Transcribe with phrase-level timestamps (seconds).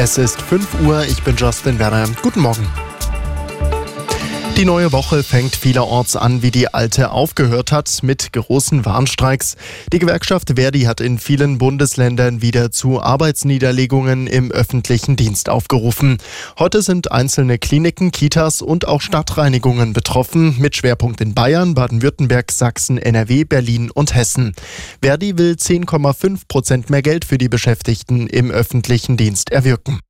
[0.00, 2.06] Es ist 5 Uhr, ich bin Justin Werner.
[2.22, 2.64] Guten Morgen.
[4.58, 9.54] Die neue Woche fängt vielerorts an, wie die alte aufgehört hat, mit großen Warnstreiks.
[9.92, 16.18] Die Gewerkschaft Verdi hat in vielen Bundesländern wieder zu Arbeitsniederlegungen im öffentlichen Dienst aufgerufen.
[16.58, 22.98] Heute sind einzelne Kliniken, Kitas und auch Stadtreinigungen betroffen, mit Schwerpunkt in Bayern, Baden-Württemberg, Sachsen,
[22.98, 24.54] NRW, Berlin und Hessen.
[25.00, 30.00] Verdi will 10,5 Prozent mehr Geld für die Beschäftigten im öffentlichen Dienst erwirken.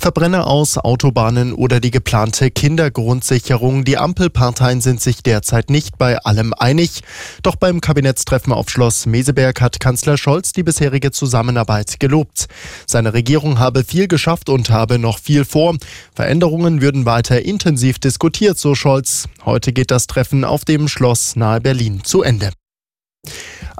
[0.00, 3.84] Verbrenner aus Autobahnen oder die geplante Kindergrundsicherung.
[3.84, 7.02] Die Ampelparteien sind sich derzeit nicht bei allem einig.
[7.42, 12.46] Doch beim Kabinettstreffen auf Schloss Meseberg hat Kanzler Scholz die bisherige Zusammenarbeit gelobt.
[12.86, 15.76] Seine Regierung habe viel geschafft und habe noch viel vor.
[16.14, 19.28] Veränderungen würden weiter intensiv diskutiert, so Scholz.
[19.44, 22.52] Heute geht das Treffen auf dem Schloss nahe Berlin zu Ende.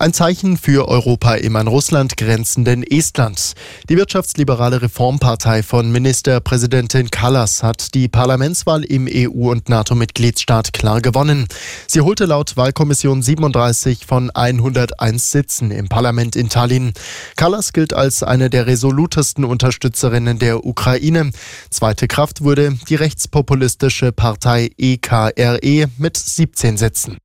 [0.00, 3.52] Ein Zeichen für Europa im an Russland grenzenden Estland.
[3.90, 11.48] Die wirtschaftsliberale Reformpartei von Ministerpräsidentin Kallas hat die Parlamentswahl im EU- und NATO-Mitgliedsstaat klar gewonnen.
[11.86, 16.94] Sie holte laut Wahlkommission 37 von 101 Sitzen im Parlament in Tallinn.
[17.36, 21.30] Kallas gilt als eine der resolutesten Unterstützerinnen der Ukraine.
[21.68, 27.18] Zweite Kraft wurde die rechtspopulistische Partei EKRE mit 17 Sitzen.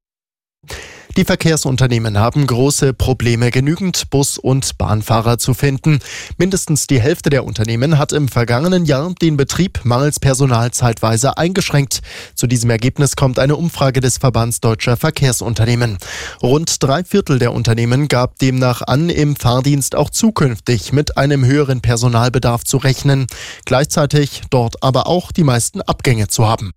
[1.17, 5.99] Die Verkehrsunternehmen haben große Probleme, genügend Bus- und Bahnfahrer zu finden.
[6.37, 12.01] Mindestens die Hälfte der Unternehmen hat im vergangenen Jahr den Betrieb mangels Personal zeitweise eingeschränkt.
[12.35, 15.99] Zu diesem Ergebnis kommt eine Umfrage des Verbands Deutscher Verkehrsunternehmen.
[16.43, 21.79] Rund drei Viertel der Unternehmen gab demnach an, im Fahrdienst auch zukünftig mit einem höheren
[21.79, 23.27] Personalbedarf zu rechnen.
[23.63, 26.73] Gleichzeitig dort aber auch die meisten Abgänge zu haben.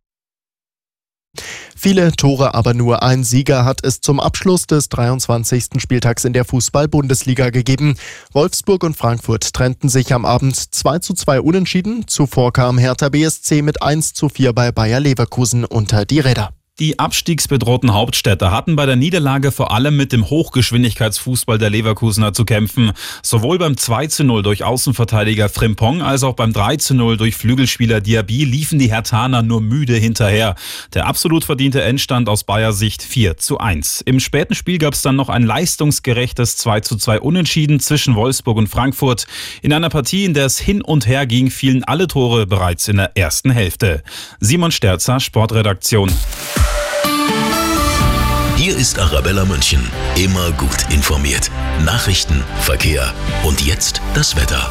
[1.77, 5.81] Viele Tore, aber nur ein Sieger hat es zum Abschluss des 23.
[5.81, 7.95] Spieltags in der Fußball-Bundesliga gegeben.
[8.33, 12.09] Wolfsburg und Frankfurt trennten sich am Abend 2 zu 2 unentschieden.
[12.09, 16.58] Zuvor kam Hertha BSC mit 1 zu 4 bei Bayer Leverkusen unter die Räder.
[16.81, 22.45] Die abstiegsbedrohten Hauptstädte hatten bei der Niederlage vor allem mit dem Hochgeschwindigkeitsfußball der Leverkusener zu
[22.45, 22.93] kämpfen.
[23.21, 27.35] Sowohl beim 2 zu 0 durch Außenverteidiger Frimpong als auch beim 3 zu 0 durch
[27.35, 30.55] Flügelspieler Diaby liefen die Hertaner nur müde hinterher.
[30.95, 34.03] Der absolut verdiente Endstand aus Bayer Sicht 4 zu 1.
[34.03, 38.57] Im späten Spiel gab es dann noch ein leistungsgerechtes 2 zu 2 Unentschieden zwischen Wolfsburg
[38.57, 39.27] und Frankfurt.
[39.63, 42.99] In einer Partie, in der es hin und her ging, fielen alle Tore bereits in
[42.99, 44.05] der ersten Hälfte.
[44.39, 46.13] Simon Sterzer, Sportredaktion.
[48.69, 49.91] Hier ist Arabella München.
[50.17, 51.51] Immer gut informiert.
[51.87, 54.71] Nachrichten, Verkehr und jetzt das Wetter.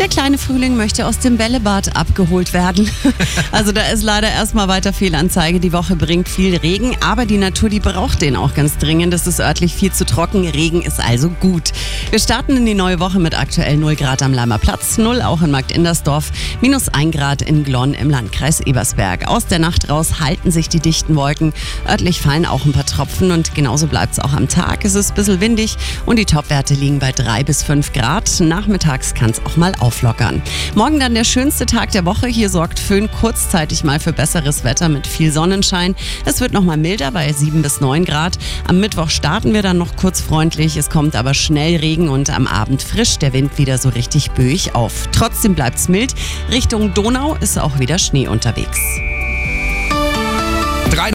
[0.00, 2.90] Der kleine Frühling möchte aus dem Bällebad abgeholt werden.
[3.52, 5.60] Also da ist leider erstmal weiter Fehlanzeige.
[5.60, 9.14] Die Woche bringt viel Regen, aber die Natur, die braucht den auch ganz dringend.
[9.14, 10.46] Es ist örtlich viel zu trocken.
[10.48, 11.70] Regen ist also gut.
[12.10, 15.42] Wir starten in die neue Woche mit aktuell 0 Grad am Leimer Platz, 0 auch
[15.42, 19.28] in Marktindersdorf, minus 1 Grad in Glonn im Landkreis Ebersberg.
[19.28, 21.52] Aus der Nacht raus halten sich die dichten Wolken.
[21.88, 24.84] Örtlich fallen auch ein paar Tropfen und genauso bleibt es auch am Tag.
[24.84, 25.76] Es ist ein bisschen windig
[26.06, 28.40] und die Topwerte liegen bei 3 bis 5 Grad.
[28.40, 30.42] Nachmittags kann es auch mal auflockern.
[30.74, 32.26] Morgen dann der schönste Tag der Woche.
[32.26, 35.94] Hier sorgt Föhn kurzzeitig mal für besseres Wetter mit viel Sonnenschein.
[36.24, 38.38] Es wird noch mal milder bei 7 bis 9 Grad.
[38.66, 40.78] Am Mittwoch starten wir dann noch kurz freundlich.
[40.78, 44.74] Es kommt aber schnell Regen und am Abend frisch der Wind wieder so richtig böig
[44.74, 45.06] auf.
[45.12, 46.14] Trotzdem bleibt es mild.
[46.50, 48.80] Richtung Donau ist auch wieder Schnee unterwegs.